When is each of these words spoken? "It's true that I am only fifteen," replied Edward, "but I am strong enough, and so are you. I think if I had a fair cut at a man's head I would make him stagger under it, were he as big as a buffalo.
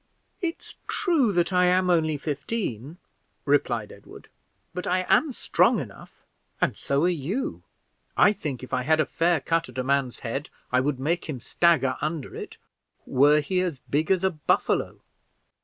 "It's 0.41 0.73
true 0.87 1.31
that 1.33 1.53
I 1.53 1.65
am 1.65 1.91
only 1.91 2.17
fifteen," 2.17 2.97
replied 3.45 3.91
Edward, 3.91 4.29
"but 4.73 4.87
I 4.87 5.05
am 5.07 5.31
strong 5.31 5.79
enough, 5.79 6.23
and 6.59 6.75
so 6.75 7.03
are 7.03 7.07
you. 7.27 7.61
I 8.17 8.33
think 8.33 8.63
if 8.63 8.73
I 8.73 8.81
had 8.81 8.99
a 8.99 9.05
fair 9.05 9.39
cut 9.39 9.69
at 9.69 9.77
a 9.77 9.83
man's 9.83 10.21
head 10.21 10.49
I 10.71 10.79
would 10.79 10.99
make 10.99 11.25
him 11.25 11.39
stagger 11.39 11.97
under 12.01 12.35
it, 12.35 12.57
were 13.05 13.41
he 13.41 13.61
as 13.61 13.77
big 13.91 14.09
as 14.09 14.23
a 14.23 14.31
buffalo. 14.31 15.01